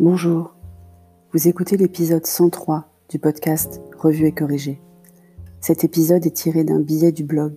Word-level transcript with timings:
Bonjour, 0.00 0.54
vous 1.32 1.48
écoutez 1.48 1.76
l'épisode 1.76 2.24
103 2.24 2.88
du 3.08 3.18
podcast 3.18 3.80
Revue 3.98 4.26
et 4.26 4.32
corrigé. 4.32 4.80
Cet 5.60 5.82
épisode 5.82 6.24
est 6.24 6.36
tiré 6.36 6.62
d'un 6.62 6.78
billet 6.78 7.10
du 7.10 7.24
blog 7.24 7.56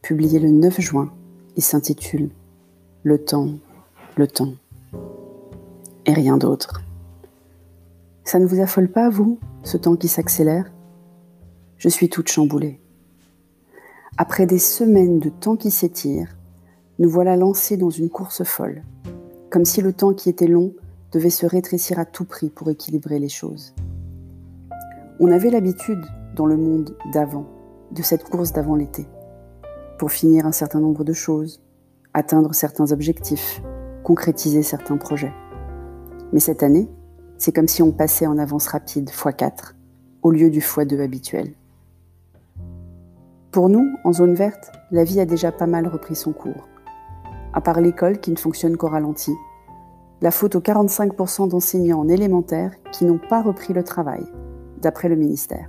publié 0.00 0.38
le 0.38 0.48
9 0.48 0.80
juin 0.80 1.12
et 1.54 1.60
s'intitule 1.60 2.30
Le 3.02 3.22
temps, 3.22 3.50
le 4.16 4.26
temps 4.26 4.54
et 6.06 6.14
rien 6.14 6.38
d'autre. 6.38 6.80
Ça 8.24 8.38
ne 8.38 8.46
vous 8.46 8.62
affole 8.62 8.88
pas, 8.88 9.10
vous, 9.10 9.38
ce 9.62 9.76
temps 9.76 9.96
qui 9.96 10.08
s'accélère? 10.08 10.72
Je 11.76 11.90
suis 11.90 12.08
toute 12.08 12.28
chamboulée. 12.28 12.80
Après 14.16 14.46
des 14.46 14.58
semaines 14.58 15.18
de 15.18 15.28
temps 15.28 15.56
qui 15.56 15.70
s'étire, 15.70 16.38
nous 16.98 17.10
voilà 17.10 17.36
lancés 17.36 17.76
dans 17.76 17.90
une 17.90 18.08
course 18.08 18.44
folle, 18.44 18.82
comme 19.50 19.66
si 19.66 19.82
le 19.82 19.92
temps 19.92 20.14
qui 20.14 20.30
était 20.30 20.48
long 20.48 20.72
devait 21.12 21.30
se 21.30 21.46
rétrécir 21.46 21.98
à 21.98 22.04
tout 22.04 22.24
prix 22.24 22.50
pour 22.50 22.70
équilibrer 22.70 23.18
les 23.18 23.28
choses. 23.28 23.74
On 25.20 25.30
avait 25.30 25.50
l'habitude, 25.50 26.04
dans 26.34 26.46
le 26.46 26.56
monde 26.56 26.96
d'avant, 27.12 27.46
de 27.92 28.02
cette 28.02 28.24
course 28.24 28.52
d'avant 28.52 28.74
l'été, 28.74 29.06
pour 29.98 30.10
finir 30.10 30.46
un 30.46 30.52
certain 30.52 30.80
nombre 30.80 31.04
de 31.04 31.12
choses, 31.12 31.62
atteindre 32.14 32.54
certains 32.54 32.90
objectifs, 32.92 33.62
concrétiser 34.02 34.62
certains 34.62 34.96
projets. 34.96 35.32
Mais 36.32 36.40
cette 36.40 36.62
année, 36.62 36.88
c'est 37.38 37.52
comme 37.52 37.68
si 37.68 37.82
on 37.82 37.92
passait 37.92 38.26
en 38.26 38.38
avance 38.38 38.68
rapide 38.68 39.10
x4 39.10 39.74
au 40.22 40.30
lieu 40.30 40.50
du 40.50 40.60
x2 40.60 41.02
habituel. 41.02 41.52
Pour 43.50 43.68
nous, 43.68 43.96
en 44.04 44.12
zone 44.12 44.34
verte, 44.34 44.72
la 44.90 45.04
vie 45.04 45.20
a 45.20 45.26
déjà 45.26 45.52
pas 45.52 45.66
mal 45.66 45.86
repris 45.86 46.14
son 46.14 46.32
cours. 46.32 46.68
À 47.52 47.60
part 47.60 47.82
l'école 47.82 48.18
qui 48.18 48.30
ne 48.30 48.38
fonctionne 48.38 48.78
qu'au 48.78 48.88
ralenti, 48.88 49.32
la 50.22 50.30
faute 50.30 50.54
aux 50.54 50.60
45% 50.60 51.48
d'enseignants 51.48 51.98
en 51.98 52.08
élémentaire 52.08 52.72
qui 52.92 53.04
n'ont 53.04 53.18
pas 53.18 53.42
repris 53.42 53.72
le 53.72 53.82
travail, 53.82 54.24
d'après 54.80 55.08
le 55.08 55.16
ministère. 55.16 55.68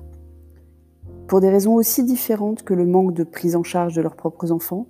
Pour 1.28 1.42
des 1.42 1.50
raisons 1.50 1.74
aussi 1.74 2.04
différentes 2.04 2.62
que 2.62 2.76
le 2.76 2.86
manque 2.86 3.16
de 3.16 3.24
prise 3.24 3.56
en 3.56 3.64
charge 3.64 3.96
de 3.96 4.02
leurs 4.04 4.16
propres 4.16 4.52
enfants 4.52 4.86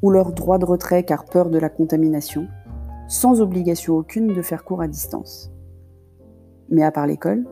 ou 0.00 0.10
leur 0.10 0.32
droit 0.32 0.56
de 0.56 0.64
retrait 0.64 1.04
car 1.04 1.26
peur 1.26 1.50
de 1.50 1.58
la 1.58 1.68
contamination, 1.68 2.48
sans 3.06 3.42
obligation 3.42 3.96
aucune 3.96 4.28
de 4.28 4.40
faire 4.40 4.64
cours 4.64 4.80
à 4.80 4.88
distance. 4.88 5.52
Mais 6.70 6.82
à 6.82 6.90
part 6.90 7.06
l'école, 7.06 7.44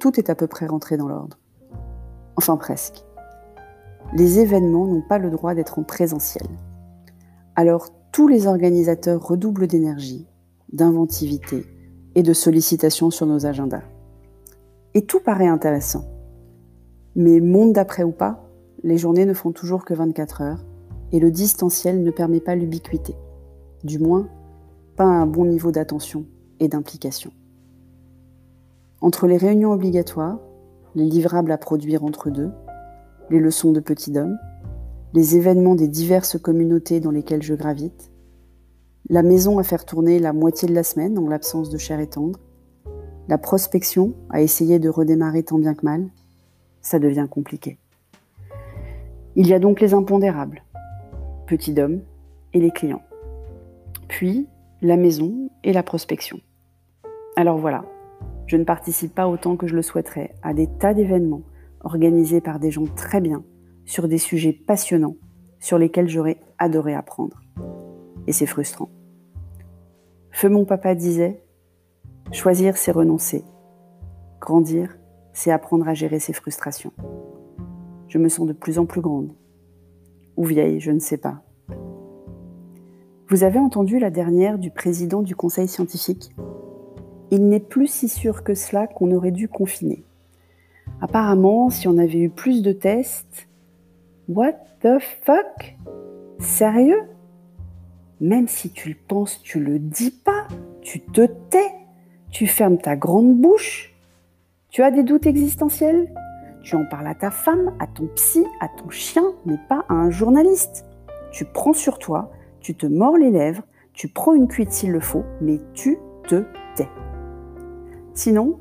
tout 0.00 0.20
est 0.20 0.28
à 0.28 0.34
peu 0.34 0.46
près 0.46 0.66
rentré 0.66 0.98
dans 0.98 1.08
l'ordre. 1.08 1.38
Enfin 2.36 2.58
presque. 2.58 3.02
Les 4.14 4.40
événements 4.40 4.86
n'ont 4.86 5.02
pas 5.08 5.18
le 5.18 5.30
droit 5.30 5.54
d'être 5.54 5.78
en 5.78 5.84
présentiel. 5.84 6.46
Alors 7.56 7.88
tous 8.12 8.28
les 8.28 8.46
organisateurs 8.46 9.26
redoublent 9.26 9.66
d'énergie 9.66 10.27
d'inventivité 10.72 11.66
et 12.14 12.22
de 12.22 12.32
sollicitation 12.32 13.10
sur 13.10 13.26
nos 13.26 13.46
agendas. 13.46 13.82
Et 14.94 15.02
tout 15.02 15.20
paraît 15.20 15.46
intéressant. 15.46 16.04
Mais 17.14 17.40
monde 17.40 17.72
d'après 17.72 18.02
ou 18.02 18.12
pas, 18.12 18.48
les 18.82 18.98
journées 18.98 19.26
ne 19.26 19.34
font 19.34 19.52
toujours 19.52 19.84
que 19.84 19.94
24 19.94 20.42
heures 20.42 20.64
et 21.12 21.20
le 21.20 21.30
distanciel 21.30 22.02
ne 22.02 22.10
permet 22.10 22.40
pas 22.40 22.54
l'ubiquité. 22.54 23.14
Du 23.84 23.98
moins, 23.98 24.28
pas 24.96 25.04
un 25.04 25.26
bon 25.26 25.46
niveau 25.46 25.70
d'attention 25.70 26.24
et 26.60 26.68
d'implication. 26.68 27.30
Entre 29.00 29.26
les 29.26 29.36
réunions 29.36 29.72
obligatoires, 29.72 30.40
les 30.94 31.04
livrables 31.04 31.52
à 31.52 31.58
produire 31.58 32.04
entre 32.04 32.30
deux, 32.30 32.50
les 33.30 33.38
leçons 33.38 33.72
de 33.72 33.80
petit 33.80 34.16
homme, 34.18 34.36
les 35.14 35.36
événements 35.36 35.76
des 35.76 35.88
diverses 35.88 36.38
communautés 36.38 37.00
dans 37.00 37.10
lesquelles 37.10 37.42
je 37.42 37.54
gravite, 37.54 38.10
la 39.10 39.22
maison 39.22 39.58
à 39.58 39.62
faire 39.62 39.84
tourner 39.84 40.18
la 40.18 40.32
moitié 40.32 40.68
de 40.68 40.74
la 40.74 40.82
semaine 40.82 41.18
en 41.18 41.28
l'absence 41.28 41.70
de 41.70 41.78
chair 41.78 41.98
et 41.98 42.08
tendre, 42.08 42.38
la 43.28 43.38
prospection 43.38 44.14
à 44.30 44.42
essayer 44.42 44.78
de 44.78 44.88
redémarrer 44.88 45.42
tant 45.42 45.58
bien 45.58 45.74
que 45.74 45.84
mal, 45.84 46.08
ça 46.82 46.98
devient 46.98 47.26
compliqué. 47.30 47.78
Il 49.36 49.46
y 49.46 49.54
a 49.54 49.58
donc 49.58 49.80
les 49.80 49.94
impondérables, 49.94 50.62
petit 51.46 51.72
d'homme 51.72 52.00
et 52.52 52.60
les 52.60 52.70
clients. 52.70 53.02
Puis 54.08 54.46
la 54.82 54.96
maison 54.96 55.50
et 55.64 55.72
la 55.72 55.82
prospection. 55.82 56.40
Alors 57.36 57.58
voilà, 57.58 57.84
je 58.46 58.56
ne 58.56 58.64
participe 58.64 59.14
pas 59.14 59.28
autant 59.28 59.56
que 59.56 59.66
je 59.66 59.74
le 59.74 59.82
souhaiterais 59.82 60.34
à 60.42 60.54
des 60.54 60.66
tas 60.66 60.94
d'événements 60.94 61.42
organisés 61.82 62.40
par 62.40 62.58
des 62.58 62.70
gens 62.70 62.86
très 62.86 63.20
bien 63.20 63.44
sur 63.84 64.08
des 64.08 64.18
sujets 64.18 64.52
passionnants 64.52 65.16
sur 65.60 65.78
lesquels 65.78 66.08
j'aurais 66.08 66.40
adoré 66.58 66.94
apprendre. 66.94 67.40
Et 68.26 68.32
c'est 68.32 68.46
frustrant. 68.46 68.90
Feu 70.30 70.48
mon 70.48 70.64
papa 70.64 70.94
disait, 70.94 71.42
choisir 72.32 72.76
c'est 72.76 72.92
renoncer. 72.92 73.44
Grandir, 74.40 74.98
c'est 75.32 75.50
apprendre 75.50 75.88
à 75.88 75.94
gérer 75.94 76.20
ses 76.20 76.32
frustrations. 76.32 76.92
Je 78.08 78.18
me 78.18 78.28
sens 78.28 78.46
de 78.46 78.52
plus 78.52 78.78
en 78.78 78.86
plus 78.86 79.00
grande. 79.00 79.32
Ou 80.36 80.44
vieille, 80.44 80.80
je 80.80 80.90
ne 80.90 81.00
sais 81.00 81.18
pas. 81.18 81.42
Vous 83.28 83.44
avez 83.44 83.58
entendu 83.58 83.98
la 83.98 84.10
dernière 84.10 84.58
du 84.58 84.70
président 84.70 85.22
du 85.22 85.36
conseil 85.36 85.68
scientifique? 85.68 86.34
Il 87.30 87.48
n'est 87.48 87.60
plus 87.60 87.88
si 87.88 88.08
sûr 88.08 88.42
que 88.42 88.54
cela 88.54 88.86
qu'on 88.86 89.10
aurait 89.12 89.32
dû 89.32 89.48
confiner. 89.48 90.04
Apparemment, 91.00 91.68
si 91.68 91.88
on 91.88 91.98
avait 91.98 92.20
eu 92.20 92.30
plus 92.30 92.62
de 92.62 92.72
tests... 92.72 93.48
What 94.28 94.54
the 94.80 94.98
fuck? 95.22 95.76
Sérieux? 96.38 97.02
Même 98.20 98.48
si 98.48 98.70
tu 98.70 98.90
le 98.90 98.96
penses, 99.06 99.40
tu 99.42 99.60
le 99.60 99.78
dis 99.78 100.10
pas, 100.10 100.46
tu 100.82 101.00
te 101.00 101.26
tais, 101.26 101.72
tu 102.30 102.46
fermes 102.46 102.78
ta 102.78 102.96
grande 102.96 103.36
bouche. 103.36 103.94
Tu 104.70 104.82
as 104.82 104.90
des 104.90 105.02
doutes 105.02 105.26
existentiels 105.26 106.12
Tu 106.62 106.76
en 106.76 106.84
parles 106.84 107.06
à 107.06 107.14
ta 107.14 107.30
femme, 107.30 107.72
à 107.78 107.86
ton 107.86 108.06
psy, 108.14 108.44
à 108.60 108.68
ton 108.68 108.90
chien, 108.90 109.24
mais 109.46 109.58
pas 109.68 109.84
à 109.88 109.94
un 109.94 110.10
journaliste. 110.10 110.84
Tu 111.30 111.44
prends 111.44 111.72
sur 111.72 111.98
toi, 111.98 112.32
tu 112.60 112.74
te 112.74 112.86
mords 112.86 113.16
les 113.16 113.30
lèvres, 113.30 113.62
tu 113.92 114.08
prends 114.08 114.34
une 114.34 114.48
cuite 114.48 114.72
s'il 114.72 114.92
le 114.92 115.00
faut, 115.00 115.24
mais 115.40 115.60
tu 115.74 115.98
te 116.26 116.44
tais. 116.74 116.88
Sinon, 118.14 118.58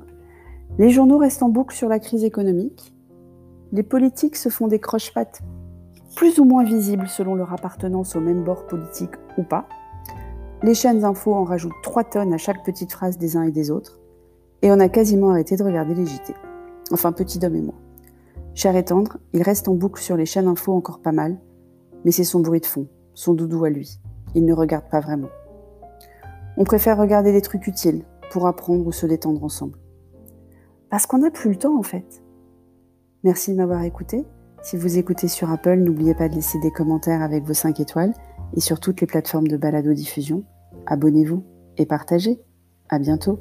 les 0.77 0.89
journaux 0.89 1.17
restent 1.17 1.43
en 1.43 1.49
boucle 1.49 1.75
sur 1.75 1.89
la 1.89 1.99
crise 1.99 2.23
économique. 2.23 2.93
Les 3.71 3.83
politiques 3.83 4.35
se 4.35 4.49
font 4.49 4.67
des 4.67 4.79
croche-pattes 4.79 5.41
plus 6.15 6.39
ou 6.39 6.45
moins 6.45 6.63
visibles 6.63 7.07
selon 7.07 7.35
leur 7.35 7.53
appartenance 7.53 8.15
au 8.15 8.19
même 8.19 8.43
bord 8.43 8.65
politique 8.67 9.15
ou 9.37 9.43
pas. 9.43 9.67
Les 10.63 10.73
chaînes 10.73 11.03
infos 11.03 11.35
en 11.35 11.43
rajoutent 11.43 11.73
3 11.83 12.03
tonnes 12.05 12.33
à 12.33 12.37
chaque 12.37 12.63
petite 12.63 12.91
phrase 12.91 13.17
des 13.17 13.37
uns 13.37 13.43
et 13.43 13.51
des 13.51 13.69
autres. 13.69 13.99
Et 14.63 14.71
on 14.71 14.79
a 14.79 14.89
quasiment 14.89 15.29
arrêté 15.29 15.55
de 15.55 15.63
regarder 15.63 15.93
les 15.93 16.05
JT. 16.05 16.33
Enfin, 16.91 17.11
petit 17.11 17.45
homme 17.45 17.55
et 17.55 17.61
moi. 17.61 17.75
Cher 18.55 18.75
et 18.75 18.85
tendre, 18.85 19.17
il 19.33 19.43
reste 19.43 19.67
en 19.67 19.75
boucle 19.75 20.01
sur 20.01 20.17
les 20.17 20.25
chaînes 20.25 20.47
infos 20.47 20.73
encore 20.73 20.99
pas 20.99 21.11
mal, 21.11 21.37
mais 22.03 22.11
c'est 22.11 22.23
son 22.23 22.39
bruit 22.39 22.61
de 22.61 22.65
fond, 22.65 22.87
son 23.13 23.35
doudou 23.35 23.65
à 23.65 23.69
lui. 23.69 23.99
Il 24.33 24.45
ne 24.45 24.53
regarde 24.53 24.89
pas 24.89 24.99
vraiment. 24.99 25.29
On 26.57 26.63
préfère 26.63 26.97
regarder 26.97 27.31
des 27.31 27.41
trucs 27.41 27.67
utiles 27.67 28.03
pour 28.31 28.47
apprendre 28.47 28.87
ou 28.87 28.91
se 28.91 29.05
détendre 29.05 29.43
ensemble. 29.43 29.77
Parce 30.89 31.05
qu'on 31.05 31.19
n'a 31.19 31.29
plus 31.29 31.51
le 31.51 31.57
temps 31.57 31.77
en 31.77 31.83
fait. 31.83 32.23
Merci 33.23 33.51
de 33.51 33.57
m'avoir 33.57 33.83
écouté 33.83 34.25
si 34.67 34.75
vous 34.75 34.97
écoutez 34.97 35.29
sur 35.29 35.49
Apple, 35.49 35.77
n'oubliez 35.77 36.13
pas 36.13 36.27
de 36.27 36.35
laisser 36.35 36.59
des 36.59 36.71
commentaires 36.71 37.21
avec 37.21 37.45
vos 37.45 37.53
5 37.53 37.79
étoiles 37.79 38.13
et 38.53 38.59
sur 38.59 38.81
toutes 38.81 38.99
les 38.99 39.07
plateformes 39.07 39.47
de 39.47 39.55
balado-diffusion. 39.55 40.43
Abonnez-vous 40.87 41.45
et 41.77 41.85
partagez. 41.85 42.41
À 42.89 42.99
bientôt. 42.99 43.39